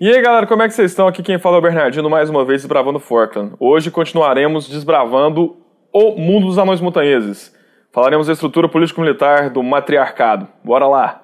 E 0.00 0.08
aí 0.08 0.20
galera, 0.20 0.44
como 0.44 0.60
é 0.60 0.66
que 0.66 0.74
vocês 0.74 0.90
estão? 0.90 1.06
Aqui 1.06 1.22
quem 1.22 1.38
fala 1.38 1.54
é 1.54 1.58
o 1.60 1.62
Bernardino, 1.62 2.10
mais 2.10 2.28
uma 2.28 2.44
vez 2.44 2.62
desbravando 2.62 2.98
Forkland. 2.98 3.54
Hoje 3.60 3.92
continuaremos 3.92 4.68
desbravando 4.68 5.56
o 5.92 6.16
mundo 6.16 6.48
dos 6.48 6.58
anões 6.58 6.80
montanheses. 6.80 7.54
Falaremos 7.92 8.26
da 8.26 8.32
estrutura 8.32 8.68
político-militar 8.68 9.50
do 9.50 9.62
matriarcado. 9.62 10.48
Bora 10.64 10.88
lá! 10.88 11.23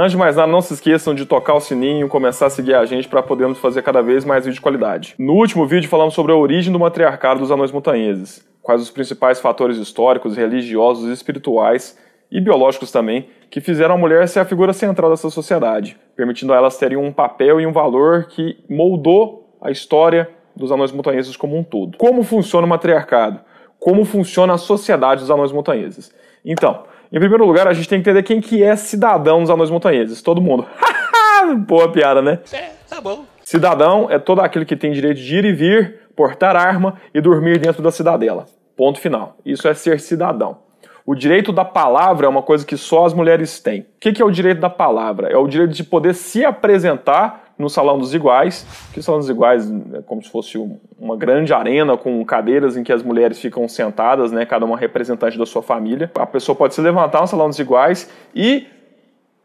Antes 0.00 0.12
de 0.12 0.16
mais 0.16 0.36
nada, 0.36 0.46
não 0.46 0.62
se 0.62 0.72
esqueçam 0.74 1.12
de 1.12 1.26
tocar 1.26 1.54
o 1.54 1.60
sininho 1.60 2.06
começar 2.06 2.46
a 2.46 2.50
seguir 2.50 2.72
a 2.72 2.84
gente 2.84 3.08
para 3.08 3.20
podermos 3.20 3.58
fazer 3.58 3.82
cada 3.82 4.00
vez 4.00 4.24
mais 4.24 4.44
vídeo 4.44 4.54
de 4.54 4.60
qualidade. 4.60 5.16
No 5.18 5.32
último 5.32 5.66
vídeo 5.66 5.88
falamos 5.88 6.14
sobre 6.14 6.30
a 6.30 6.36
origem 6.36 6.72
do 6.72 6.78
matriarcado 6.78 7.40
dos 7.40 7.50
anões 7.50 7.72
montanheses, 7.72 8.46
quais 8.62 8.80
os 8.80 8.92
principais 8.92 9.40
fatores 9.40 9.76
históricos, 9.76 10.36
religiosos, 10.36 11.10
espirituais 11.10 11.98
e 12.30 12.40
biológicos 12.40 12.92
também 12.92 13.28
que 13.50 13.60
fizeram 13.60 13.96
a 13.96 13.98
mulher 13.98 14.28
ser 14.28 14.38
a 14.38 14.44
figura 14.44 14.72
central 14.72 15.10
dessa 15.10 15.30
sociedade, 15.30 15.96
permitindo 16.14 16.52
a 16.52 16.56
elas 16.56 16.78
terem 16.78 16.96
um 16.96 17.10
papel 17.10 17.60
e 17.60 17.66
um 17.66 17.72
valor 17.72 18.28
que 18.28 18.56
moldou 18.70 19.52
a 19.60 19.68
história 19.68 20.30
dos 20.54 20.70
anões 20.70 20.92
montanheses 20.92 21.36
como 21.36 21.58
um 21.58 21.64
todo. 21.64 21.98
Como 21.98 22.22
funciona 22.22 22.64
o 22.64 22.70
matriarcado? 22.70 23.40
Como 23.80 24.04
funciona 24.04 24.54
a 24.54 24.58
sociedade 24.58 25.22
dos 25.22 25.30
anões 25.32 25.50
montanheses? 25.50 26.14
Então, 26.44 26.84
em 27.12 27.18
primeiro 27.18 27.46
lugar, 27.46 27.66
a 27.66 27.72
gente 27.72 27.88
tem 27.88 28.02
que 28.02 28.08
entender 28.08 28.22
quem 28.22 28.40
que 28.40 28.62
é 28.62 28.76
cidadão 28.76 29.40
dos 29.40 29.50
anões 29.50 29.70
montanheses. 29.70 30.20
Todo 30.20 30.40
mundo. 30.40 30.66
Boa 31.66 31.90
piada, 31.90 32.20
né? 32.20 32.38
É, 32.52 32.70
tá 32.88 33.00
bom. 33.00 33.24
Cidadão 33.42 34.08
é 34.10 34.18
todo 34.18 34.40
aquele 34.40 34.64
que 34.64 34.76
tem 34.76 34.92
direito 34.92 35.18
de 35.18 35.36
ir 35.36 35.44
e 35.44 35.52
vir, 35.52 36.00
portar 36.14 36.54
arma 36.54 37.00
e 37.14 37.20
dormir 37.20 37.58
dentro 37.58 37.82
da 37.82 37.90
cidadela. 37.90 38.44
Ponto 38.76 39.00
final. 39.00 39.36
Isso 39.44 39.66
é 39.66 39.74
ser 39.74 40.00
cidadão. 40.00 40.58
O 41.06 41.14
direito 41.14 41.50
da 41.50 41.64
palavra 41.64 42.26
é 42.26 42.28
uma 42.28 42.42
coisa 42.42 42.66
que 42.66 42.76
só 42.76 43.06
as 43.06 43.14
mulheres 43.14 43.58
têm. 43.58 43.80
O 43.80 43.86
que 43.98 44.20
é 44.20 44.24
o 44.24 44.30
direito 44.30 44.60
da 44.60 44.68
palavra? 44.68 45.28
É 45.28 45.36
o 45.38 45.48
direito 45.48 45.72
de 45.72 45.82
poder 45.82 46.14
se 46.14 46.44
apresentar 46.44 47.47
no 47.58 47.68
Salão 47.68 47.98
dos 47.98 48.14
Iguais, 48.14 48.64
que 48.92 49.00
o 49.00 49.02
Salão 49.02 49.20
dos 49.20 49.28
Iguais 49.28 49.68
é 49.94 50.02
como 50.02 50.22
se 50.22 50.30
fosse 50.30 50.56
uma 50.98 51.16
grande 51.16 51.52
arena 51.52 51.96
com 51.96 52.24
cadeiras 52.24 52.76
em 52.76 52.84
que 52.84 52.92
as 52.92 53.02
mulheres 53.02 53.40
ficam 53.40 53.66
sentadas, 53.68 54.30
né, 54.30 54.46
cada 54.46 54.64
uma 54.64 54.76
representante 54.76 55.36
da 55.36 55.44
sua 55.44 55.62
família. 55.62 56.10
A 56.14 56.26
pessoa 56.26 56.54
pode 56.54 56.74
se 56.74 56.80
levantar 56.80 57.20
no 57.20 57.26
Salão 57.26 57.48
dos 57.48 57.58
Iguais 57.58 58.08
e 58.34 58.66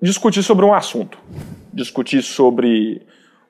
discutir 0.01 0.43
sobre 0.43 0.63
um 0.63 0.73
assunto. 0.73 1.17
Discutir 1.73 2.21
sobre 2.21 3.01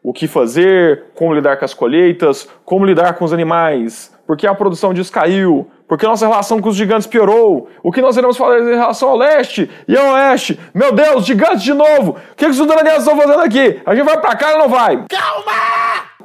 o 0.02 0.14
que 0.14 0.28
fazer, 0.28 1.06
como 1.16 1.34
lidar 1.34 1.58
com 1.58 1.66
as 1.66 1.73
colheitas, 1.73 2.47
como 2.64 2.86
lidar 2.86 3.14
com 3.16 3.25
os 3.25 3.34
animais, 3.34 4.14
por 4.25 4.38
que 4.38 4.47
a 4.47 4.53
produção 4.53 4.94
disso 4.94 5.11
caiu, 5.11 5.67
porque 5.87 6.05
nossa 6.05 6.27
relação 6.27 6.61
com 6.61 6.69
os 6.69 6.75
gigantes 6.75 7.07
piorou. 7.07 7.69
O 7.81 7.91
que 7.91 8.01
nós 8.01 8.17
iremos 8.17 8.37
fazer 8.37 8.61
em 8.61 8.75
relação 8.75 9.09
ao 9.09 9.17
leste 9.17 9.69
e 9.87 9.97
ao 9.97 10.13
oeste? 10.13 10.59
Meu 10.73 10.91
Deus, 10.91 11.25
gigantes 11.25 11.63
de 11.63 11.73
novo! 11.73 12.11
O 12.11 12.35
que, 12.35 12.45
que 12.45 12.51
os 12.51 12.59
ucranianos 12.59 13.03
estão 13.03 13.17
fazendo 13.17 13.41
aqui? 13.41 13.81
A 13.85 13.95
gente 13.95 14.05
vai 14.05 14.19
pra 14.19 14.35
cá 14.35 14.53
ou 14.53 14.59
não 14.59 14.69
vai? 14.69 15.05
Calma! 15.09 15.53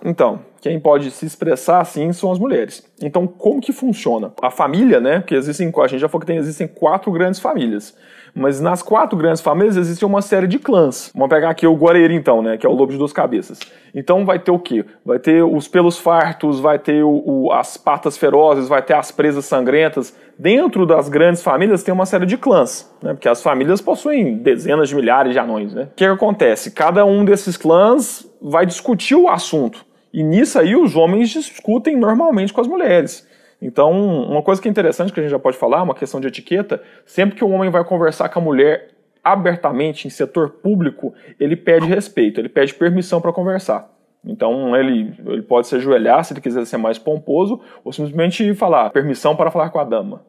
Então, 0.04 0.40
quem 0.60 0.78
pode 0.78 1.10
se 1.10 1.26
expressar 1.26 1.80
assim 1.80 2.12
são 2.12 2.32
as 2.32 2.38
mulheres. 2.38 2.84
Então, 3.00 3.26
como 3.26 3.60
que 3.60 3.72
funciona? 3.72 4.32
A 4.42 4.50
família, 4.50 5.00
né? 5.00 5.20
Porque 5.20 5.34
existem, 5.34 5.72
a 5.76 5.86
gente 5.86 6.00
já 6.00 6.08
falou 6.08 6.20
que 6.20 6.26
tem, 6.26 6.36
existem 6.36 6.66
quatro 6.66 7.10
grandes 7.10 7.40
famílias. 7.40 7.94
Mas 8.34 8.60
nas 8.60 8.82
quatro 8.82 9.16
grandes 9.16 9.40
famílias 9.40 9.76
existe 9.76 10.04
uma 10.04 10.22
série 10.22 10.46
de 10.46 10.58
clãs. 10.58 11.10
Vamos 11.14 11.28
pegar 11.28 11.50
aqui 11.50 11.66
o 11.66 11.74
Guareiro, 11.74 12.12
então, 12.12 12.42
né? 12.42 12.56
Que 12.56 12.66
é 12.66 12.68
o 12.68 12.72
lobo 12.72 12.92
de 12.92 12.98
duas 12.98 13.12
cabeças. 13.12 13.60
Então 13.94 14.24
vai 14.24 14.38
ter 14.38 14.50
o 14.50 14.58
quê? 14.58 14.84
Vai 15.04 15.18
ter 15.18 15.42
os 15.42 15.68
pelos 15.68 15.98
fartos, 15.98 16.60
vai 16.60 16.78
ter 16.78 17.02
o, 17.02 17.22
o, 17.24 17.52
as 17.52 17.76
patas 17.76 18.16
ferozes, 18.16 18.68
vai 18.68 18.82
ter 18.82 18.94
as 18.94 19.10
presas 19.10 19.44
sangrentas. 19.44 20.14
Dentro 20.38 20.86
das 20.86 21.08
grandes 21.08 21.42
famílias 21.42 21.82
tem 21.82 21.92
uma 21.92 22.06
série 22.06 22.26
de 22.26 22.36
clãs, 22.36 22.90
né? 23.02 23.12
Porque 23.12 23.28
as 23.28 23.42
famílias 23.42 23.80
possuem 23.80 24.36
dezenas 24.36 24.88
de 24.88 24.94
milhares 24.94 25.32
de 25.32 25.38
anões, 25.38 25.74
né? 25.74 25.88
O 25.90 25.94
que 25.96 26.04
acontece? 26.04 26.70
Cada 26.70 27.04
um 27.04 27.24
desses 27.24 27.56
clãs 27.56 28.28
vai 28.40 28.64
discutir 28.64 29.16
o 29.16 29.28
assunto. 29.28 29.84
E 30.12 30.22
nisso 30.22 30.58
aí 30.58 30.74
os 30.74 30.96
homens 30.96 31.28
discutem 31.28 31.96
normalmente 31.96 32.52
com 32.52 32.60
as 32.60 32.66
mulheres. 32.66 33.27
Então, 33.60 33.92
uma 34.24 34.42
coisa 34.42 34.62
que 34.62 34.68
é 34.68 34.70
interessante 34.70 35.12
que 35.12 35.18
a 35.18 35.22
gente 35.22 35.32
já 35.32 35.38
pode 35.38 35.56
falar, 35.56 35.82
uma 35.82 35.94
questão 35.94 36.20
de 36.20 36.28
etiqueta, 36.28 36.80
sempre 37.04 37.36
que 37.36 37.44
o 37.44 37.50
homem 37.50 37.70
vai 37.70 37.84
conversar 37.84 38.28
com 38.28 38.38
a 38.38 38.42
mulher 38.42 38.90
abertamente 39.22 40.06
em 40.06 40.10
setor 40.10 40.50
público, 40.50 41.12
ele 41.38 41.56
pede 41.56 41.86
respeito, 41.86 42.40
ele 42.40 42.48
pede 42.48 42.74
permissão 42.74 43.20
para 43.20 43.32
conversar. 43.32 43.90
Então 44.24 44.76
ele, 44.76 45.14
ele 45.26 45.42
pode 45.42 45.66
se 45.66 45.76
ajoelhar 45.76 46.24
se 46.24 46.32
ele 46.32 46.40
quiser 46.40 46.64
ser 46.66 46.76
mais 46.76 46.98
pomposo, 46.98 47.60
ou 47.84 47.92
simplesmente 47.92 48.54
falar 48.54 48.90
permissão 48.90 49.36
para 49.36 49.50
falar 49.50 49.70
com 49.70 49.78
a 49.78 49.84
dama. 49.84 50.22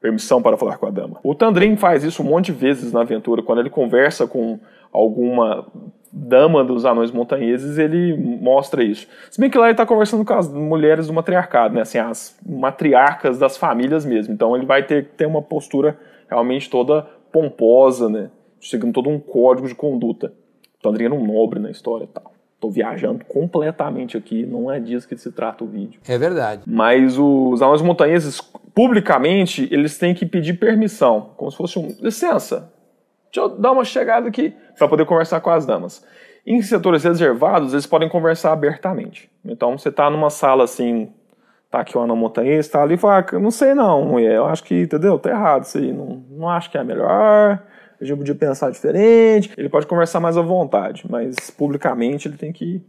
Permissão 0.00 0.40
para 0.40 0.56
falar 0.56 0.78
com 0.78 0.86
a 0.86 0.90
dama. 0.90 1.18
O 1.22 1.34
Tandrin 1.34 1.76
faz 1.76 2.04
isso 2.04 2.22
um 2.22 2.26
monte 2.26 2.46
de 2.46 2.52
vezes 2.52 2.92
na 2.92 3.00
aventura, 3.00 3.42
quando 3.42 3.60
ele 3.60 3.70
conversa 3.70 4.26
com 4.26 4.60
alguma 4.92 5.66
dama 6.12 6.64
dos 6.64 6.84
anões 6.84 7.10
montanheses, 7.10 7.78
ele 7.78 8.16
mostra 8.16 8.82
isso. 8.82 9.06
Se 9.30 9.40
bem 9.40 9.50
que 9.50 9.58
lá 9.58 9.66
ele 9.66 9.72
está 9.72 9.86
conversando 9.86 10.24
com 10.24 10.34
as 10.34 10.52
mulheres 10.52 11.06
do 11.06 11.12
matriarcado, 11.12 11.74
né? 11.74 11.82
Assim, 11.82 11.98
as 11.98 12.38
matriarcas 12.46 13.38
das 13.38 13.56
famílias 13.56 14.04
mesmo. 14.04 14.32
Então 14.34 14.56
ele 14.56 14.66
vai 14.66 14.82
ter 14.82 15.04
que 15.04 15.10
ter 15.14 15.26
uma 15.26 15.42
postura 15.42 15.98
realmente 16.28 16.68
toda 16.70 17.02
pomposa, 17.32 18.08
né? 18.08 18.30
Seguindo 18.60 18.92
todo 18.92 19.08
um 19.08 19.18
código 19.18 19.68
de 19.68 19.74
conduta. 19.74 20.32
O 20.78 20.82
Tandrin 20.82 21.04
era 21.06 21.14
um 21.14 21.24
nobre 21.24 21.60
na 21.60 21.70
história 21.70 22.04
e 22.04 22.08
tal. 22.08 22.32
Tô 22.58 22.70
viajando 22.70 23.24
completamente 23.26 24.16
aqui, 24.16 24.46
não 24.46 24.72
é 24.72 24.80
disso 24.80 25.06
que 25.06 25.16
se 25.16 25.30
trata 25.30 25.62
o 25.62 25.66
vídeo. 25.66 26.00
É 26.08 26.16
verdade. 26.16 26.62
Mas 26.66 27.18
os 27.18 27.60
anões 27.60 27.82
montanheses, 27.82 28.40
publicamente, 28.74 29.68
eles 29.70 29.98
têm 29.98 30.14
que 30.14 30.24
pedir 30.24 30.54
permissão, 30.54 31.32
como 31.36 31.50
se 31.50 31.56
fosse 31.56 31.78
um. 31.78 31.94
Licença, 32.00 32.72
deixa 33.32 33.40
eu 33.40 33.48
dar 33.48 33.72
uma 33.72 33.84
chegada 33.84 34.28
aqui 34.28 34.54
para 34.76 34.88
poder 34.88 35.04
conversar 35.04 35.40
com 35.40 35.50
as 35.50 35.66
damas. 35.66 36.04
Em 36.46 36.62
setores 36.62 37.04
reservados, 37.04 37.72
eles 37.72 37.86
podem 37.86 38.08
conversar 38.08 38.52
abertamente. 38.52 39.30
Então, 39.44 39.76
você 39.76 39.88
está 39.88 40.08
numa 40.08 40.30
sala 40.30 40.64
assim, 40.64 41.12
tá 41.70 41.80
aqui 41.80 41.96
o 41.96 42.00
anão 42.00 42.16
montanhês, 42.16 42.68
tá 42.68 42.82
ali 42.82 42.94
e 42.94 42.98
fala, 42.98 43.26
ah, 43.28 43.38
não 43.38 43.50
sei 43.50 43.74
não, 43.74 44.04
mulher, 44.04 44.36
eu 44.36 44.46
acho 44.46 44.62
que, 44.62 44.82
entendeu? 44.82 45.18
Tá 45.18 45.30
errado 45.30 45.64
isso 45.64 45.78
aí, 45.78 45.92
não, 45.92 46.24
não 46.30 46.48
acho 46.48 46.70
que 46.70 46.78
é 46.78 46.84
melhor, 46.84 47.62
a 48.00 48.04
gente 48.04 48.16
podia 48.16 48.34
pensar 48.34 48.70
diferente. 48.70 49.52
Ele 49.56 49.68
pode 49.68 49.86
conversar 49.86 50.20
mais 50.20 50.36
à 50.36 50.42
vontade, 50.42 51.04
mas 51.08 51.50
publicamente 51.50 52.28
ele 52.28 52.36
tem 52.36 52.52
que 52.52 52.82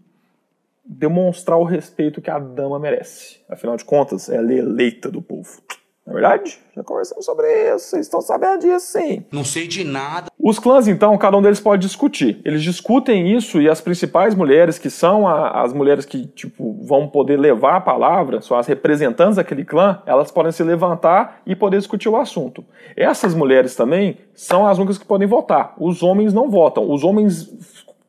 demonstrar 0.85 1.57
o 1.57 1.63
respeito 1.63 2.21
que 2.21 2.29
a 2.29 2.39
dama 2.39 2.79
merece. 2.79 3.39
Afinal 3.49 3.75
de 3.75 3.83
contas, 3.83 4.29
ela 4.29 4.51
é 4.51 4.57
eleita 4.57 5.11
do 5.11 5.21
povo. 5.21 5.61
Na 6.07 6.13
verdade, 6.13 6.57
já 6.73 6.81
conversamos 6.85 7.25
sobre 7.25 7.45
isso, 7.75 7.89
vocês 7.89 8.05
estão 8.05 8.21
sabendo 8.21 8.61
disso 8.61 8.97
sim. 8.97 9.25
Não 9.29 9.43
sei 9.43 9.67
de 9.67 9.83
nada. 9.83 10.31
Os 10.39 10.57
clãs, 10.57 10.87
então, 10.87 11.17
cada 11.17 11.35
um 11.35 11.41
deles 11.41 11.59
pode 11.59 11.81
discutir. 11.81 12.39
Eles 12.45 12.63
discutem 12.63 13.35
isso 13.35 13.61
e 13.61 13.67
as 13.67 13.81
principais 13.81 14.33
mulheres, 14.33 14.79
que 14.79 14.89
são 14.89 15.27
a, 15.27 15.61
as 15.61 15.73
mulheres 15.73 16.05
que 16.05 16.25
tipo, 16.27 16.81
vão 16.81 17.09
poder 17.09 17.37
levar 17.37 17.75
a 17.75 17.81
palavra, 17.81 18.39
são 18.39 18.57
as 18.57 18.65
representantes 18.65 19.35
daquele 19.35 19.65
clã, 19.65 20.01
elas 20.05 20.31
podem 20.31 20.53
se 20.53 20.63
levantar 20.63 21.41
e 21.45 21.53
poder 21.53 21.77
discutir 21.77 22.07
o 22.07 22.15
assunto. 22.15 22.63
Essas 22.95 23.35
mulheres 23.35 23.75
também 23.75 24.17
são 24.33 24.65
as 24.65 24.77
únicas 24.77 24.97
que 24.97 25.05
podem 25.05 25.27
votar. 25.27 25.73
Os 25.77 26.01
homens 26.01 26.33
não 26.33 26.49
votam. 26.49 26.89
Os 26.89 27.03
homens 27.03 27.51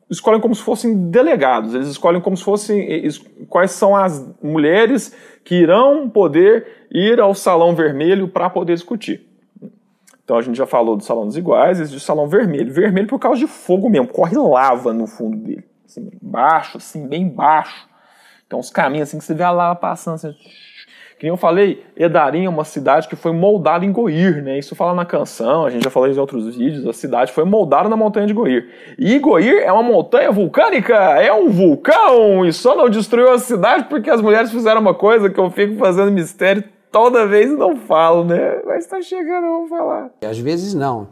escolhem 0.09 0.41
como 0.41 0.55
se 0.55 0.63
fossem 0.63 1.09
delegados. 1.09 1.73
Eles 1.73 1.87
escolhem 1.87 2.21
como 2.21 2.35
se 2.35 2.43
fossem 2.43 3.07
quais 3.47 3.71
são 3.71 3.95
as 3.95 4.27
mulheres 4.41 5.15
que 5.43 5.55
irão 5.55 6.09
poder 6.09 6.87
ir 6.91 7.19
ao 7.19 7.33
salão 7.35 7.75
vermelho 7.75 8.27
para 8.27 8.49
poder 8.49 8.73
discutir. 8.73 9.27
Então 10.23 10.37
a 10.37 10.41
gente 10.41 10.57
já 10.57 10.65
falou 10.65 10.95
do 10.95 11.03
salão 11.03 11.25
dos 11.25 11.37
iguais, 11.37 11.79
existe 11.79 11.97
o 11.97 11.99
salão 11.99 12.27
vermelho. 12.27 12.71
Vermelho 12.71 13.07
por 13.07 13.19
causa 13.19 13.39
de 13.39 13.47
fogo 13.47 13.89
mesmo, 13.89 14.07
corre 14.07 14.37
lava 14.37 14.93
no 14.93 15.07
fundo 15.07 15.37
dele. 15.37 15.65
Assim, 15.85 16.09
baixo, 16.21 16.77
assim, 16.77 17.07
bem 17.07 17.27
baixo. 17.27 17.87
Então 18.45 18.59
os 18.59 18.69
caminhos 18.69 19.09
assim 19.09 19.17
que 19.17 19.23
você 19.23 19.33
vê 19.33 19.43
a 19.43 19.51
lava 19.51 19.75
passando 19.75 20.15
assim, 20.15 20.35
que 21.19 21.25
nem 21.25 21.33
eu 21.33 21.37
falei, 21.37 21.83
Edarim 21.97 22.45
é 22.45 22.49
uma 22.49 22.63
cidade 22.63 23.09
que 23.09 23.15
foi 23.17 23.33
moldada 23.33 23.85
em 23.85 23.91
Goir, 23.91 24.41
né? 24.41 24.57
Isso 24.57 24.73
fala 24.73 24.93
na 24.93 25.03
canção, 25.03 25.65
a 25.65 25.69
gente 25.69 25.83
já 25.83 25.89
falou 25.89 26.07
isso 26.07 26.17
em 26.17 26.21
outros 26.21 26.55
vídeos. 26.55 26.87
A 26.87 26.93
cidade 26.93 27.33
foi 27.33 27.43
moldada 27.43 27.89
na 27.89 27.97
montanha 27.97 28.25
de 28.25 28.33
Goir. 28.33 28.69
E 28.97 29.19
Goir 29.19 29.61
é 29.61 29.69
uma 29.69 29.83
montanha 29.83 30.31
vulcânica, 30.31 30.95
é 30.95 31.33
um 31.33 31.49
vulcão, 31.49 32.45
e 32.45 32.53
só 32.53 32.73
não 32.73 32.89
destruiu 32.89 33.33
a 33.33 33.37
cidade 33.37 33.83
porque 33.89 34.09
as 34.09 34.21
mulheres 34.21 34.49
fizeram 34.49 34.79
uma 34.79 34.93
coisa 34.93 35.29
que 35.29 35.37
eu 35.37 35.49
fico 35.49 35.75
fazendo 35.75 36.09
mistério 36.09 36.63
toda 36.89 37.27
vez 37.27 37.51
e 37.51 37.55
não 37.55 37.75
falo, 37.75 38.23
né? 38.23 38.61
Mas 38.65 38.87
tá 38.87 39.01
chegando, 39.01 39.45
eu 39.45 39.59
vou 39.59 39.67
falar. 39.67 40.11
E 40.21 40.25
às 40.25 40.39
vezes 40.39 40.73
não. 40.73 41.09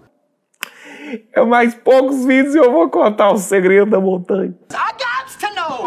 É 1.35 1.43
mais 1.43 1.75
poucos 1.75 2.23
vídeos 2.23 2.55
e 2.55 2.57
eu 2.57 2.71
vou 2.71 2.89
contar 2.89 3.29
o 3.33 3.37
segredo 3.37 3.91
da 3.91 3.99
montanha. 3.99 4.53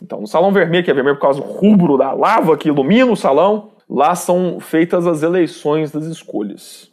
Então, 0.05 0.21
no 0.21 0.27
salão 0.27 0.53
vermelho, 0.53 0.85
que 0.85 0.91
é 0.91 0.95
vermelho 0.95 1.17
por 1.17 1.23
causa 1.23 1.41
do 1.41 1.47
rubro 1.47 1.97
da 1.97 2.13
lava 2.13 2.57
que 2.57 2.69
ilumina 2.69 3.11
o 3.11 3.17
salão, 3.17 3.70
Lá 3.91 4.15
são 4.15 4.61
feitas 4.61 5.05
as 5.05 5.25
eleições 5.25 5.91
das 5.91 6.05
escolhas. 6.05 6.89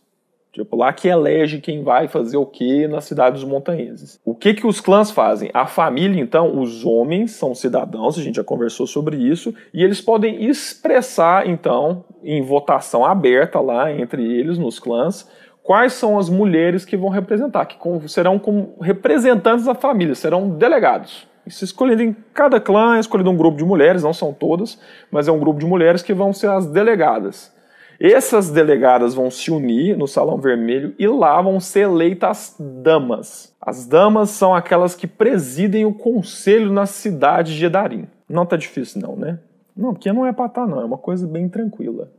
Tipo, 0.52 0.76
lá 0.76 0.92
que 0.92 1.08
elege 1.08 1.62
quem 1.62 1.84
vai 1.84 2.08
fazer 2.08 2.38
o 2.38 2.46
que 2.46 2.88
na 2.88 3.00
cidade 3.00 3.36
dos 3.36 3.44
montanheses. 3.44 4.20
O 4.26 4.34
que 4.34 4.56
que 4.56 4.66
os 4.66 4.82
clãs 4.82 5.12
fazem? 5.12 5.52
A 5.54 5.68
família, 5.68 6.20
então, 6.20 6.60
os 6.60 6.84
homens 6.84 7.34
são 7.34 7.54
cidadãos, 7.54 8.18
a 8.18 8.24
gente 8.24 8.38
já 8.38 8.44
conversou 8.44 8.88
sobre 8.88 9.18
isso, 9.18 9.54
e 9.72 9.84
eles 9.84 10.02
podem 10.02 10.46
expressar, 10.46 11.48
então, 11.48 12.04
em 12.24 12.42
votação 12.42 13.06
aberta 13.06 13.60
lá 13.60 13.92
entre 13.94 14.24
eles, 14.24 14.58
nos 14.58 14.80
clãs, 14.80 15.30
quais 15.62 15.94
são 15.94 16.18
as 16.18 16.28
mulheres 16.28 16.84
que 16.84 16.98
vão 16.98 17.10
representar, 17.10 17.66
que 17.66 17.78
serão 18.08 18.40
como 18.40 18.74
representantes 18.82 19.66
da 19.66 19.76
família, 19.76 20.16
serão 20.16 20.50
delegados. 20.50 21.28
Isso 21.48 21.64
escolhido 21.64 22.04
em 22.04 22.16
cada 22.34 22.60
clã, 22.60 22.98
é 22.98 23.00
escolhido 23.00 23.30
um 23.30 23.38
grupo 23.38 23.58
de 23.58 23.66
mulheres, 23.66 24.04
não 24.04 24.14
são 24.14 24.34
todas, 24.34 24.80
mas 25.10 25.28
é 25.28 25.32
um 25.32 25.40
grupo 25.40 25.60
de 25.60 25.66
mulheres 25.66 26.02
que 26.02 26.14
vão 26.14 26.34
ser 26.34 26.50
as 26.50 26.66
delegadas. 26.66 27.52
Essas 28.00 28.52
delegadas 28.52 29.16
vão 29.16 29.32
se 29.32 29.50
unir 29.50 29.98
no 29.98 30.08
Salão 30.08 30.38
Vermelho 30.38 30.94
e 31.00 31.08
lá 31.08 31.42
vão 31.42 31.60
ser 31.60 31.82
eleitas 31.82 32.56
damas. 32.60 33.56
As 33.60 33.88
damas 33.88 34.30
são 34.30 34.54
aquelas 34.54 34.94
que 34.94 35.08
presidem 35.08 35.84
o 35.84 35.94
conselho 35.94 36.72
na 36.72 36.86
cidade 36.86 37.58
de 37.58 37.66
Edarim. 37.66 38.08
Não 38.30 38.46
tá 38.46 38.56
difícil 38.56 39.02
não, 39.02 39.16
né? 39.16 39.40
Não, 39.76 39.94
porque 39.94 40.14
não 40.14 40.26
é 40.26 40.32
pra 40.32 40.48
tá 40.48 40.68
não, 40.68 40.82
é 40.82 40.86
uma 40.86 40.98
coisa 40.98 41.26
bem 41.26 41.50
tranquila. 41.50 42.12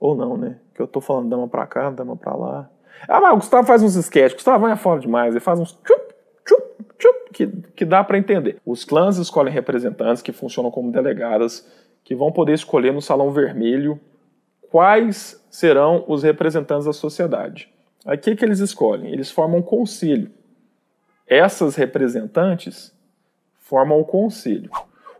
Ou 0.00 0.14
não, 0.14 0.36
né? 0.36 0.56
Que 0.74 0.80
eu 0.80 0.86
tô 0.86 1.00
falando 1.00 1.28
dama 1.28 1.48
pra 1.48 1.66
cá, 1.66 1.90
dama 1.90 2.16
pra 2.16 2.34
lá. 2.34 2.70
Ah, 3.06 3.20
mas 3.20 3.32
o 3.32 3.36
Gustavo 3.36 3.66
faz 3.66 3.82
uns 3.82 3.96
sketches, 3.96 4.34
Gustavo 4.34 4.66
é 4.66 4.76
fora 4.76 5.00
demais, 5.00 5.34
ele 5.34 5.40
faz 5.40 5.60
uns 5.60 5.72
tchup, 5.84 6.05
que, 7.36 7.46
que 7.76 7.84
dá 7.84 8.02
para 8.02 8.16
entender. 8.16 8.58
Os 8.64 8.82
clãs 8.82 9.18
escolhem 9.18 9.52
representantes 9.52 10.22
que 10.22 10.32
funcionam 10.32 10.70
como 10.70 10.90
delegadas, 10.90 11.70
que 12.02 12.14
vão 12.14 12.32
poder 12.32 12.54
escolher 12.54 12.94
no 12.94 13.02
Salão 13.02 13.30
Vermelho 13.30 14.00
quais 14.70 15.44
serão 15.50 16.02
os 16.08 16.22
representantes 16.22 16.86
da 16.86 16.94
sociedade. 16.94 17.68
Que, 18.22 18.34
que 18.34 18.42
eles 18.42 18.60
escolhem? 18.60 19.12
Eles 19.12 19.30
formam 19.30 19.58
um 19.58 19.62
conselho. 19.62 20.30
Essas 21.26 21.74
representantes 21.74 22.94
formam 23.58 24.00
o 24.00 24.04
conselho. 24.04 24.70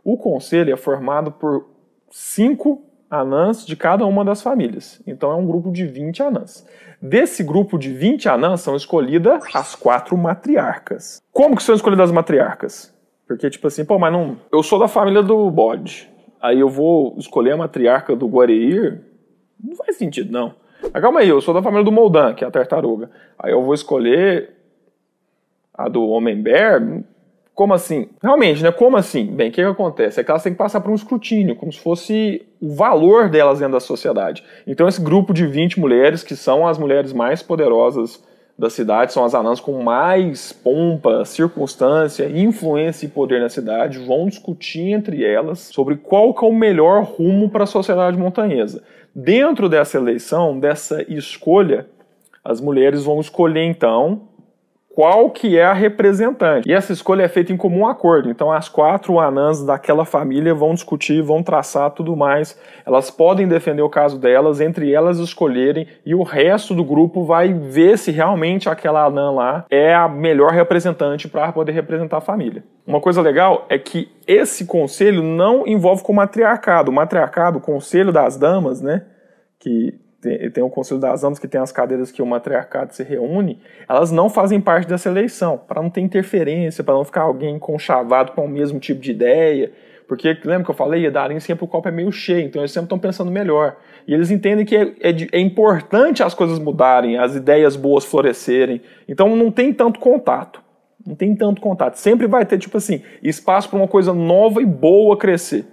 O 0.03 0.17
conselho 0.17 0.73
é 0.73 0.77
formado 0.77 1.31
por 1.31 1.69
cinco 2.09 2.81
anãs 3.11 3.63
de 3.63 3.75
cada 3.75 4.07
uma 4.07 4.25
das 4.25 4.41
famílias. 4.41 4.99
Então 5.05 5.29
é 5.31 5.35
um 5.35 5.45
grupo 5.45 5.71
de 5.71 5.85
20 5.85 6.23
anãs. 6.23 6.65
Desse 7.01 7.43
grupo 7.43 7.77
de 7.77 7.93
20 7.93 8.27
anãs 8.29 8.61
são 8.61 8.75
escolhidas 8.75 9.43
as 9.53 9.75
quatro 9.75 10.17
matriarcas. 10.17 11.21
Como 11.31 11.55
que 11.55 11.63
são 11.63 11.75
escolhidas 11.75 12.09
as 12.09 12.11
matriarcas? 12.11 12.93
Porque, 13.27 13.49
tipo 13.49 13.67
assim, 13.67 13.85
pô, 13.85 13.99
mas 13.99 14.11
não. 14.11 14.37
Eu 14.51 14.63
sou 14.63 14.79
da 14.79 14.87
família 14.87 15.21
do 15.21 15.49
bode. 15.51 16.09
Aí 16.41 16.59
eu 16.59 16.69
vou 16.69 17.15
escolher 17.17 17.51
a 17.51 17.57
matriarca 17.57 18.15
do 18.15 18.27
Guareir 18.27 19.01
não 19.63 19.75
faz 19.75 19.97
sentido, 19.97 20.31
não. 20.31 20.53
Mas 20.93 21.01
calma 21.01 21.21
aí, 21.21 21.29
eu 21.29 21.41
sou 21.41 21.53
da 21.53 21.61
família 21.61 21.83
do 21.83 21.91
Moldan, 21.91 22.33
que 22.33 22.43
é 22.43 22.47
a 22.47 22.51
tartaruga. 22.51 23.09
Aí 23.39 23.51
eu 23.51 23.63
vou 23.63 23.73
escolher 23.73 24.51
a 25.73 25.89
do 25.89 26.07
Homem-Bear? 26.07 27.03
Como 27.57 27.73
assim? 27.73 28.09
Realmente, 28.21 28.61
né? 28.61 28.71
Como 28.71 28.95
assim? 28.97 29.25
Bem, 29.25 29.49
o 29.49 29.51
que, 29.51 29.63
que 29.63 29.67
acontece? 29.67 30.19
É 30.19 30.23
que 30.23 30.29
elas 30.29 30.43
têm 30.43 30.51
que 30.51 30.59
passar 30.59 30.79
por 30.79 30.91
um 30.91 30.95
escrutínio, 30.95 31.55
como 31.55 31.73
se 31.73 31.79
fosse 31.79 32.45
o 32.61 32.75
valor 32.75 33.29
delas 33.31 33.57
dentro 33.57 33.73
da 33.73 33.79
sociedade. 33.79 34.43
Então, 34.67 34.87
esse 34.87 35.01
grupo 35.01 35.33
de 35.33 35.47
20 35.47 35.79
mulheres, 35.79 36.21
que 36.21 36.35
são 36.35 36.67
as 36.67 36.77
mulheres 36.77 37.13
mais 37.13 37.41
poderosas 37.41 38.23
da 38.59 38.69
cidade, 38.69 39.11
são 39.11 39.25
as 39.25 39.33
anãs 39.33 39.59
com 39.59 39.81
mais 39.81 40.53
pompa, 40.53 41.25
circunstância, 41.25 42.29
influência 42.29 43.07
e 43.07 43.09
poder 43.09 43.41
na 43.41 43.49
cidade, 43.49 43.97
vão 44.05 44.27
discutir 44.27 44.91
entre 44.91 45.25
elas 45.25 45.57
sobre 45.57 45.95
qual 45.95 46.35
é 46.39 46.45
o 46.45 46.53
melhor 46.53 47.05
rumo 47.05 47.49
para 47.49 47.63
a 47.63 47.67
sociedade 47.67 48.19
montanhesa. 48.19 48.83
Dentro 49.15 49.67
dessa 49.67 49.97
eleição, 49.97 50.59
dessa 50.59 51.03
escolha, 51.11 51.87
as 52.45 52.61
mulheres 52.61 53.03
vão 53.03 53.19
escolher 53.19 53.63
então 53.63 54.26
qual 54.97 55.29
que 55.29 55.55
é 55.55 55.63
a 55.63 55.73
representante. 55.73 56.67
E 56.67 56.73
essa 56.73 56.91
escolha 56.91 57.21
é 57.21 57.27
feita 57.27 57.53
em 57.53 57.57
comum 57.57 57.85
acordo. 57.85 58.31
Então 58.31 58.51
as 58.51 58.67
quatro 58.67 59.19
anãs 59.19 59.63
daquela 59.63 60.05
família 60.05 60.55
vão 60.55 60.73
discutir, 60.73 61.21
vão 61.21 61.43
traçar 61.43 61.91
tudo 61.91 62.15
mais. 62.15 62.59
Elas 62.83 63.11
podem 63.11 63.47
defender 63.47 63.83
o 63.83 63.91
caso 63.91 64.17
delas, 64.17 64.59
entre 64.59 64.91
elas 64.91 65.19
escolherem, 65.19 65.85
e 66.03 66.15
o 66.15 66.23
resto 66.23 66.73
do 66.73 66.83
grupo 66.83 67.23
vai 67.23 67.53
ver 67.53 67.99
se 67.99 68.09
realmente 68.09 68.67
aquela 68.69 69.05
anã 69.05 69.29
lá 69.29 69.65
é 69.69 69.93
a 69.93 70.09
melhor 70.09 70.49
representante 70.49 71.27
para 71.27 71.51
poder 71.51 71.73
representar 71.73 72.17
a 72.17 72.21
família. 72.21 72.63
Uma 72.83 72.99
coisa 72.99 73.21
legal 73.21 73.67
é 73.69 73.77
que 73.77 74.09
esse 74.25 74.65
conselho 74.65 75.21
não 75.21 75.67
envolve 75.67 76.01
com 76.01 76.11
o 76.11 76.15
matriarcado. 76.15 76.89
O 76.89 76.93
matriarcado, 76.95 77.59
o 77.59 77.61
conselho 77.61 78.11
das 78.11 78.35
damas, 78.35 78.81
né, 78.81 79.03
que 79.59 79.93
tem, 80.21 80.49
tem 80.49 80.63
o 80.63 80.69
conselho 80.69 80.99
das 80.99 81.21
damas 81.21 81.39
que 81.39 81.47
tem 81.47 81.61
as 81.61 81.71
cadeiras 81.71 82.11
que 82.11 82.21
o 82.21 82.25
matriarcado 82.25 82.93
se 82.93 83.03
reúne, 83.03 83.59
elas 83.87 84.11
não 84.11 84.29
fazem 84.29 84.59
parte 84.59 84.87
dessa 84.87 85.09
eleição, 85.09 85.57
para 85.57 85.81
não 85.81 85.89
ter 85.89 86.01
interferência, 86.01 86.83
para 86.83 86.95
não 86.95 87.03
ficar 87.03 87.21
alguém 87.21 87.57
conchavado 87.59 88.31
com 88.31 88.45
o 88.45 88.49
mesmo 88.49 88.79
tipo 88.79 88.99
de 88.99 89.11
ideia. 89.11 89.71
Porque 90.07 90.29
lembra 90.45 90.63
que 90.63 90.71
eu 90.71 90.75
falei, 90.75 91.05
a 91.05 91.39
sempre 91.39 91.65
o 91.65 91.67
copo 91.67 91.89
é 91.89 91.91
meio 91.91 92.11
cheio, 92.11 92.45
então 92.45 92.61
eles 92.61 92.71
sempre 92.71 92.85
estão 92.85 92.97
pensando 92.97 93.29
melhor. 93.29 93.75
E 94.07 94.13
eles 94.13 94.31
entendem 94.31 94.65
que 94.65 94.75
é, 94.75 94.83
é, 95.01 95.13
é, 95.33 95.39
importante 95.39 96.23
as 96.23 96.33
coisas 96.33 96.57
mudarem, 96.59 97.17
as 97.17 97.35
ideias 97.35 97.75
boas 97.75 98.05
florescerem. 98.05 98.81
Então 99.07 99.35
não 99.35 99.51
tem 99.51 99.73
tanto 99.73 99.99
contato. 99.99 100.61
Não 101.05 101.13
tem 101.13 101.35
tanto 101.35 101.61
contato. 101.61 101.95
Sempre 101.95 102.25
vai 102.25 102.45
ter, 102.45 102.57
tipo 102.57 102.77
assim, 102.77 103.01
espaço 103.21 103.69
para 103.69 103.77
uma 103.77 103.87
coisa 103.87 104.13
nova 104.13 104.61
e 104.61 104.65
boa 104.65 105.17
crescer. 105.17 105.65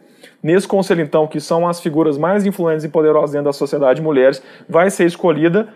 Nesse 0.45 0.69
conselho, 0.69 1.01
então, 1.01 1.27
que 1.27 1.41
são 1.41 1.67
as 1.67 1.81
figuras 1.81 2.19
mais 2.19 2.45
influentes 2.45 2.85
e 2.85 2.89
poderosas 2.91 3.31
dentro 3.31 3.47
da 3.47 3.53
sociedade 3.55 4.03
mulheres, 4.03 4.43
vai 4.69 4.91
ser 4.91 5.07
escolhida 5.07 5.69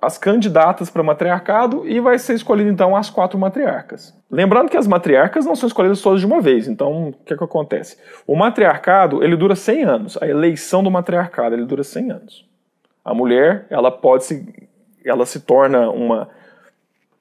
as 0.00 0.16
candidatas 0.16 0.88
para 0.88 1.02
matriarcado 1.02 1.84
e 1.84 1.98
vai 1.98 2.16
ser 2.16 2.34
escolhida 2.34 2.70
então 2.70 2.94
as 2.94 3.10
quatro 3.10 3.36
matriarcas. 3.36 4.16
Lembrando 4.30 4.70
que 4.70 4.76
as 4.76 4.86
matriarcas 4.86 5.44
não 5.44 5.56
são 5.56 5.66
escolhidas 5.66 6.00
todas 6.00 6.20
de 6.20 6.26
uma 6.26 6.40
vez, 6.40 6.68
então 6.68 7.08
o 7.08 7.12
que, 7.12 7.34
é 7.34 7.36
que 7.36 7.42
acontece? 7.42 7.98
O 8.24 8.36
matriarcado 8.36 9.24
ele 9.24 9.34
dura 9.34 9.56
100 9.56 9.82
anos, 9.82 10.18
a 10.22 10.28
eleição 10.28 10.80
do 10.80 10.92
matriarcado 10.92 11.56
ele 11.56 11.64
dura 11.64 11.82
100 11.82 12.12
anos. 12.12 12.48
A 13.04 13.12
mulher 13.12 13.66
ela 13.68 13.90
pode 13.90 14.24
se, 14.24 14.68
ela 15.04 15.26
se 15.26 15.40
torna 15.40 15.90
uma 15.90 16.28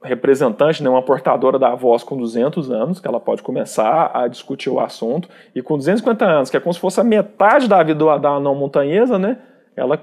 representante, 0.04 0.84
né, 0.84 0.90
uma 0.90 1.02
portadora 1.02 1.58
da 1.58 1.74
voz 1.74 2.04
com 2.04 2.16
200 2.18 2.72
anos, 2.72 3.00
que 3.00 3.08
ela 3.08 3.20
pode 3.20 3.42
começar 3.42 4.12
a 4.14 4.28
discutir 4.28 4.70
o 4.70 4.80
assunto, 4.80 5.28
e 5.56 5.62
com 5.62 5.78
250 5.78 6.26
anos, 6.26 6.50
que 6.50 6.58
é 6.58 6.60
como 6.60 6.74
se 6.74 6.80
fosse 6.80 7.00
a 7.00 7.04
metade 7.04 7.68
da 7.68 7.82
vida 7.82 8.20
da 8.20 8.40
não 8.40 8.56
montanhesa, 8.56 9.18
né, 9.18 9.40
ela 9.76 10.00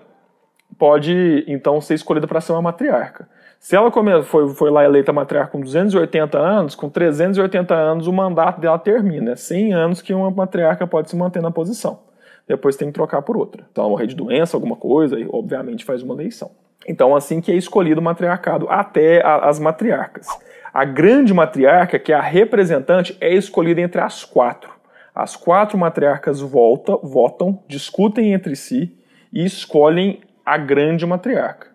pode 0.78 1.44
então 1.46 1.80
ser 1.80 1.94
escolhida 1.94 2.26
para 2.26 2.40
ser 2.40 2.52
uma 2.52 2.62
matriarca. 2.62 3.28
Se 3.64 3.74
ela 3.74 3.90
foi, 4.22 4.48
foi 4.50 4.70
lá 4.70 4.84
eleita 4.84 5.10
matriarca 5.10 5.52
com 5.52 5.60
280 5.60 6.38
anos, 6.38 6.74
com 6.74 6.90
380 6.90 7.74
anos 7.74 8.06
o 8.06 8.12
mandato 8.12 8.60
dela 8.60 8.78
termina. 8.78 9.32
É 9.32 9.36
100 9.36 9.72
anos 9.72 10.02
que 10.02 10.12
uma 10.12 10.30
matriarca 10.30 10.86
pode 10.86 11.08
se 11.08 11.16
manter 11.16 11.40
na 11.40 11.50
posição. 11.50 12.00
Depois 12.46 12.76
tem 12.76 12.88
que 12.88 12.94
trocar 12.94 13.22
por 13.22 13.38
outra. 13.38 13.64
Então 13.72 13.84
ela 13.84 13.90
morrer 13.90 14.06
de 14.06 14.14
doença, 14.14 14.54
alguma 14.54 14.76
coisa, 14.76 15.18
e 15.18 15.26
obviamente 15.30 15.82
faz 15.82 16.02
uma 16.02 16.12
eleição. 16.12 16.50
Então, 16.86 17.14
assim 17.14 17.40
que 17.40 17.50
é 17.50 17.54
escolhido 17.54 18.00
o 18.00 18.04
matriarcado, 18.04 18.68
até 18.68 19.24
a, 19.24 19.48
as 19.48 19.58
matriarcas. 19.58 20.26
A 20.72 20.84
grande 20.84 21.32
matriarca, 21.32 21.98
que 21.98 22.12
é 22.12 22.16
a 22.16 22.20
representante, 22.20 23.16
é 23.20 23.32
escolhida 23.32 23.80
entre 23.80 24.00
as 24.00 24.24
quatro. 24.24 24.70
As 25.14 25.36
quatro 25.36 25.78
matriarcas 25.78 26.40
volta, 26.40 26.96
votam, 26.96 27.62
discutem 27.68 28.32
entre 28.32 28.56
si 28.56 28.92
e 29.32 29.44
escolhem 29.44 30.20
a 30.44 30.58
grande 30.58 31.06
matriarca. 31.06 31.68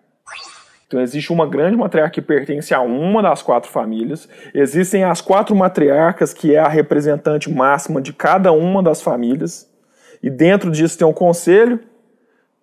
Então 0.86 1.00
existe 1.00 1.32
uma 1.32 1.46
grande 1.46 1.76
matriarca 1.76 2.10
que 2.10 2.20
pertence 2.20 2.74
a 2.74 2.80
uma 2.80 3.22
das 3.22 3.42
quatro 3.42 3.70
famílias. 3.70 4.28
Existem 4.52 5.04
as 5.04 5.20
quatro 5.20 5.54
matriarcas, 5.54 6.34
que 6.34 6.54
é 6.54 6.58
a 6.58 6.68
representante 6.68 7.48
máxima 7.48 8.02
de 8.02 8.12
cada 8.12 8.50
uma 8.52 8.82
das 8.82 9.00
famílias. 9.00 9.70
E 10.22 10.28
dentro 10.28 10.70
disso 10.70 10.98
tem 10.98 11.06
um 11.06 11.12
conselho, 11.12 11.80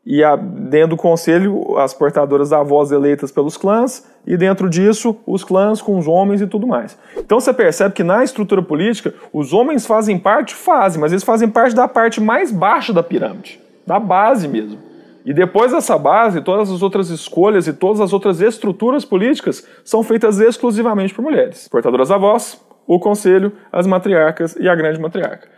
e 0.09 0.23
a, 0.23 0.37
dentro 0.37 0.91
do 0.91 0.97
conselho 0.97 1.77
as 1.77 1.93
portadoras 1.93 2.51
da 2.51 2.63
voz 2.63 2.93
eleitas 2.93 3.29
pelos 3.29 3.57
clãs, 3.57 4.07
e 4.25 4.37
dentro 4.37 4.69
disso 4.69 5.17
os 5.27 5.43
clãs 5.43 5.81
com 5.81 5.97
os 5.97 6.07
homens 6.07 6.41
e 6.41 6.47
tudo 6.47 6.65
mais. 6.65 6.97
Então 7.17 7.41
você 7.41 7.51
percebe 7.51 7.93
que 7.93 8.03
na 8.03 8.23
estrutura 8.23 8.61
política 8.61 9.13
os 9.33 9.51
homens 9.51 9.85
fazem 9.85 10.17
parte, 10.17 10.55
fazem, 10.55 11.01
mas 11.01 11.11
eles 11.11 11.25
fazem 11.25 11.49
parte 11.49 11.75
da 11.75 11.89
parte 11.89 12.21
mais 12.21 12.53
baixa 12.53 12.93
da 12.93 13.03
pirâmide, 13.03 13.59
da 13.85 13.99
base 13.99 14.47
mesmo. 14.47 14.79
E 15.25 15.33
depois 15.33 15.73
dessa 15.73 15.97
base, 15.97 16.39
todas 16.39 16.71
as 16.71 16.81
outras 16.81 17.09
escolhas 17.09 17.67
e 17.67 17.73
todas 17.73 17.99
as 17.99 18.13
outras 18.13 18.39
estruturas 18.39 19.03
políticas 19.03 19.67
são 19.83 20.03
feitas 20.03 20.39
exclusivamente 20.39 21.13
por 21.13 21.21
mulheres. 21.21 21.67
Portadoras 21.67 22.07
da 22.07 22.17
voz, 22.17 22.61
o 22.87 22.97
conselho, 22.97 23.51
as 23.69 23.85
matriarcas 23.85 24.55
e 24.57 24.69
a 24.69 24.75
grande 24.75 25.01
matriarca. 25.01 25.49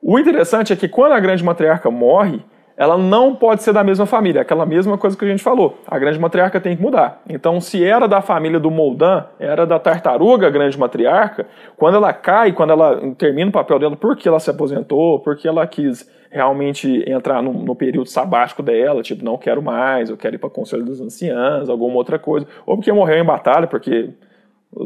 O 0.00 0.18
interessante 0.18 0.72
é 0.72 0.76
que 0.76 0.88
quando 0.88 1.12
a 1.12 1.20
grande 1.20 1.44
matriarca 1.44 1.90
morre, 1.90 2.42
ela 2.78 2.96
não 2.96 3.34
pode 3.34 3.64
ser 3.64 3.72
da 3.72 3.82
mesma 3.82 4.06
família, 4.06 4.40
aquela 4.40 4.64
mesma 4.64 4.96
coisa 4.96 5.16
que 5.16 5.24
a 5.24 5.28
gente 5.28 5.42
falou. 5.42 5.78
A 5.84 5.98
grande 5.98 6.16
matriarca 6.16 6.60
tem 6.60 6.76
que 6.76 6.82
mudar. 6.82 7.20
Então, 7.28 7.60
se 7.60 7.84
era 7.84 8.06
da 8.06 8.22
família 8.22 8.60
do 8.60 8.70
Moldan, 8.70 9.24
era 9.40 9.66
da 9.66 9.80
tartaruga, 9.80 10.46
a 10.46 10.50
grande 10.50 10.78
matriarca, 10.78 11.48
quando 11.76 11.96
ela 11.96 12.12
cai, 12.12 12.52
quando 12.52 12.70
ela 12.70 13.14
termina 13.18 13.48
o 13.48 13.52
papel 13.52 13.80
dela, 13.80 13.96
porque 13.96 14.28
ela 14.28 14.38
se 14.38 14.48
aposentou, 14.48 15.18
porque 15.18 15.48
ela 15.48 15.66
quis 15.66 16.08
realmente 16.30 17.02
entrar 17.10 17.42
no, 17.42 17.52
no 17.52 17.74
período 17.74 18.08
sabático 18.08 18.62
dela, 18.62 19.02
tipo, 19.02 19.24
não 19.24 19.36
quero 19.36 19.60
mais, 19.60 20.08
eu 20.08 20.16
quero 20.16 20.36
ir 20.36 20.38
para 20.38 20.46
o 20.46 20.50
Conselho 20.50 20.84
dos 20.84 21.00
Anciãs, 21.00 21.68
alguma 21.68 21.96
outra 21.96 22.16
coisa, 22.16 22.46
ou 22.64 22.76
porque 22.76 22.92
morreu 22.92 23.18
em 23.18 23.24
batalha, 23.24 23.66
porque 23.66 24.10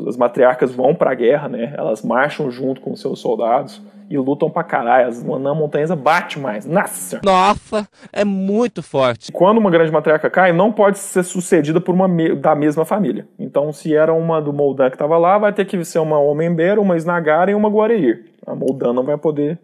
as 0.08 0.16
matriarcas 0.16 0.72
vão 0.72 0.94
para 0.94 1.10
a 1.10 1.14
guerra, 1.14 1.48
né? 1.48 1.74
Elas 1.76 2.02
marcham 2.02 2.50
junto 2.50 2.80
com 2.80 2.92
os 2.92 3.00
seus 3.00 3.18
soldados 3.18 3.82
e 4.08 4.16
lutam 4.16 4.50
pra 4.50 4.62
caralho. 4.62 5.08
As 5.08 5.24
Anã 5.24 5.54
Montanhesa 5.54 5.96
bate 5.96 6.38
mais. 6.38 6.64
Nossa! 6.64 7.20
Nossa, 7.24 7.88
é 8.12 8.24
muito 8.24 8.82
forte. 8.82 9.32
Quando 9.32 9.58
uma 9.58 9.70
grande 9.70 9.90
matriarca 9.90 10.30
cai, 10.30 10.52
não 10.52 10.72
pode 10.72 10.98
ser 10.98 11.22
sucedida 11.24 11.80
por 11.80 11.94
uma 11.94 12.06
me 12.06 12.34
da 12.34 12.54
mesma 12.54 12.84
família. 12.84 13.26
Então, 13.38 13.72
se 13.72 13.94
era 13.94 14.12
uma 14.12 14.40
do 14.40 14.52
Moldan 14.52 14.88
que 14.88 14.96
estava 14.96 15.18
lá, 15.18 15.38
vai 15.38 15.52
ter 15.52 15.64
que 15.64 15.84
ser 15.84 15.98
uma 15.98 16.18
Homem-Bear, 16.18 16.78
uma 16.78 16.96
Snagara 16.96 17.50
e 17.50 17.54
uma 17.54 17.68
Guareir. 17.68 18.26
A 18.46 18.54
Moldan 18.54 18.92
não 18.92 19.04
vai 19.04 19.18
poder 19.18 19.58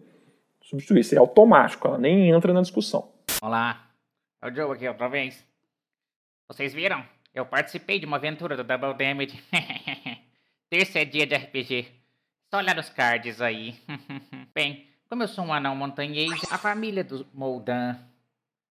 substituir. 0.61 1.01
Isso 1.01 1.15
é 1.15 1.17
automático, 1.17 1.87
ela 1.87 1.97
nem 1.97 2.29
entra 2.29 2.51
na 2.51 2.61
discussão. 2.61 3.07
Olá, 3.41 3.77
é 4.41 4.47
o 4.47 4.53
Joe 4.53 4.71
aqui 4.73 4.87
outra 4.87 5.07
vez. 5.07 5.45
Vocês 6.47 6.73
viram? 6.73 7.03
Eu 7.33 7.45
participei 7.45 7.99
de 7.99 8.05
uma 8.05 8.17
aventura 8.17 8.57
do 8.57 8.63
Double 8.63 8.93
Damage. 8.95 9.39
Terça 10.69 10.99
é 10.99 11.05
dia 11.05 11.25
de 11.25 11.35
RPG. 11.35 11.87
Só 12.51 12.57
olhar 12.57 12.77
os 12.77 12.91
cards 12.91 13.41
aí. 13.41 13.75
Bem, 14.53 14.87
como 15.09 15.23
eu 15.23 15.27
sou 15.27 15.43
um 15.43 15.51
anão 15.51 15.75
montanhês, 15.75 16.31
a 16.51 16.59
família 16.59 17.03
do 17.03 17.25
Moldan, 17.33 17.97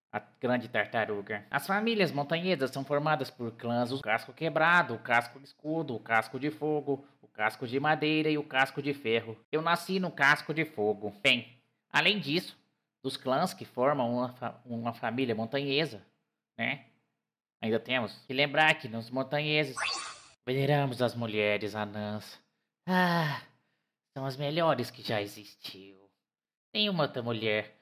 a 0.09 0.21
grande 0.39 0.69
tartaruga. 0.69 1.45
As 1.51 1.67
famílias 1.67 2.09
montanhesas 2.09 2.71
são 2.71 2.85
formadas 2.85 3.29
por 3.29 3.51
clãs, 3.51 3.91
o 3.91 3.99
casco 3.99 4.31
quebrado, 4.31 4.93
o 4.93 4.99
casco 4.99 5.39
de 5.39 5.45
escudo, 5.47 5.93
o 5.93 5.99
casco 5.99 6.39
de 6.39 6.49
fogo, 6.49 7.05
o 7.21 7.27
casco 7.27 7.67
de 7.67 7.77
madeira 7.81 8.29
e 8.29 8.37
o 8.37 8.43
casco 8.45 8.81
de 8.81 8.93
ferro. 8.93 9.37
Eu 9.51 9.61
nasci 9.61 9.99
no 9.99 10.09
casco 10.09 10.53
de 10.53 10.63
fogo. 10.63 11.13
Bem, 11.21 11.59
além 11.91 12.17
disso, 12.17 12.57
dos 13.03 13.17
clãs 13.17 13.53
que 13.53 13.65
formam 13.65 14.13
uma, 14.13 14.29
fa 14.29 14.55
uma 14.65 14.93
família 14.93 15.35
montanhesa, 15.35 16.01
né? 16.57 16.85
Ainda 17.61 17.77
temos 17.77 18.23
que 18.25 18.33
lembrar 18.33 18.73
que 18.75 18.87
nos 18.87 19.09
montanheses 19.09 19.75
veneramos 20.45 21.01
as 21.01 21.15
mulheres 21.15 21.75
anãs. 21.75 22.39
Ah, 22.85 23.41
são 24.13 24.25
as 24.25 24.35
melhores 24.35 24.89
que 24.89 25.01
já 25.01 25.21
existiu. 25.21 25.97
Nenhuma 26.73 27.03
outra 27.03 27.21
mulher 27.21 27.75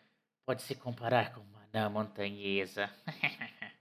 pode 0.45 0.61
se 0.61 0.75
comparar 0.75 1.33
com 1.33 1.41
uma 1.41 1.63
anã 1.73 1.89
montanhesa. 1.89 2.89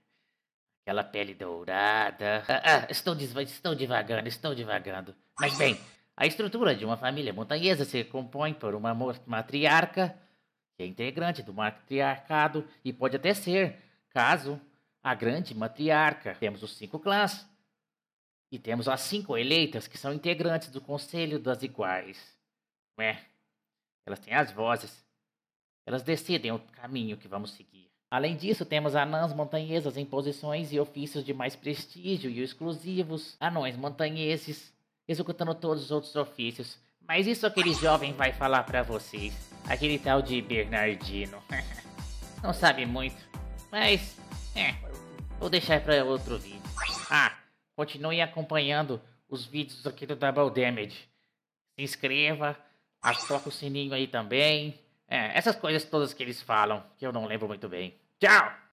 Aquela 0.83 1.03
pele 1.03 1.33
dourada. 1.33 2.43
Ah, 2.47 2.83
ah 2.85 2.87
estou, 2.89 3.15
estou 3.15 3.75
devagando, 3.75 4.27
estou 4.27 4.55
devagando. 4.55 5.15
Mas 5.39 5.57
bem, 5.57 5.79
a 6.15 6.25
estrutura 6.25 6.75
de 6.75 6.83
uma 6.83 6.97
família 6.97 7.31
montanhesa 7.31 7.85
se 7.85 8.03
compõe 8.03 8.53
por 8.53 8.73
uma 8.73 8.93
matriarca, 9.25 10.17
que 10.75 10.83
é 10.83 10.85
integrante 10.85 11.43
do 11.43 11.53
matriarcado 11.53 12.67
e 12.83 12.91
pode 12.91 13.15
até 13.15 13.33
ser, 13.33 13.77
caso 14.09 14.59
a 15.03 15.13
grande 15.13 15.53
matriarca. 15.53 16.35
Temos 16.39 16.63
os 16.63 16.75
cinco 16.75 16.99
clãs. 16.99 17.47
E 18.51 18.57
temos 18.57 18.87
as 18.87 19.01
cinco 19.01 19.37
eleitas, 19.37 19.87
que 19.87 19.97
são 19.97 20.13
integrantes 20.13 20.69
do 20.69 20.79
Conselho 20.79 21.39
das 21.39 21.63
Iguais. 21.63 22.17
É, 22.99 23.17
elas 24.05 24.19
têm 24.19 24.33
as 24.33 24.51
vozes. 24.51 25.05
Elas 25.85 26.03
decidem 26.03 26.51
o 26.51 26.59
caminho 26.59 27.17
que 27.17 27.27
vamos 27.27 27.51
seguir. 27.51 27.91
Além 28.09 28.37
disso, 28.37 28.65
temos 28.65 28.95
anãs 28.95 29.33
montanhesas 29.33 29.97
em 29.97 30.05
posições 30.05 30.71
e 30.71 30.79
ofícios 30.79 31.25
de 31.25 31.33
mais 31.33 31.55
prestígio 31.57 32.29
e 32.29 32.41
exclusivos, 32.41 33.35
anões 33.39 33.75
montanheses, 33.75 34.73
executando 35.05 35.53
todos 35.53 35.83
os 35.83 35.91
outros 35.91 36.15
ofícios. 36.15 36.79
Mas 37.05 37.27
isso 37.27 37.45
aquele 37.45 37.73
jovem 37.73 38.13
vai 38.13 38.31
falar 38.31 38.63
para 38.63 38.81
vocês. 38.81 39.33
Aquele 39.65 39.99
tal 39.99 40.21
de 40.21 40.41
Bernardino. 40.41 41.41
Não 42.41 42.53
sabe 42.53 42.85
muito, 42.85 43.17
mas 43.71 44.17
é, 44.55 44.75
vou 45.39 45.49
deixar 45.49 45.81
para 45.81 46.05
outro 46.05 46.37
vídeo. 46.37 46.61
Ah, 47.09 47.35
continue 47.77 48.19
acompanhando 48.21 48.99
os 49.29 49.45
vídeos 49.45 49.85
aqui 49.85 50.07
do 50.07 50.15
Double 50.15 50.49
Damage. 50.49 51.07
Se 51.75 51.83
inscreva, 51.83 52.57
toca 53.27 53.49
o 53.49 53.51
sininho 53.51 53.93
aí 53.93 54.07
também. 54.07 54.79
É, 55.07 55.37
essas 55.37 55.55
coisas 55.55 55.85
todas 55.85 56.11
que 56.11 56.23
eles 56.23 56.41
falam, 56.41 56.83
que 56.97 57.05
eu 57.05 57.13
não 57.13 57.27
lembro 57.27 57.47
muito 57.47 57.69
bem. 57.69 57.93
Tchau! 58.19 58.66